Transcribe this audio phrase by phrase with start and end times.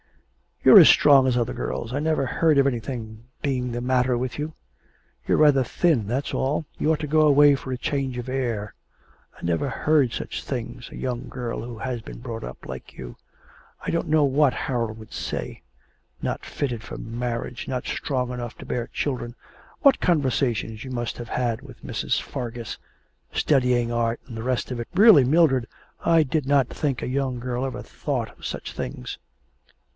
[0.63, 1.93] 'You're as strong as other girls.
[1.93, 4.53] I never heard of anything being the matter with you.
[5.27, 6.65] You're rather thin, that's all.
[6.77, 8.73] You ought to go away for a change of air.
[9.39, 13.15] I never heard such things; a young girl who has been brought up like you.
[13.83, 15.61] I don't know what Harold would say
[16.21, 19.35] not fitted for marriage; not strong enough to bear children.
[19.81, 22.19] What conversations you must have had with Mrs.
[22.21, 22.77] Fargus;
[23.33, 24.87] studying art, and the rest of it.
[24.93, 25.67] Really, Mildred,
[26.03, 29.17] I did not think a young girl ever thought of such things.'